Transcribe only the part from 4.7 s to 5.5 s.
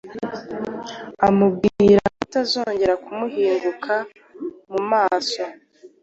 mu maso.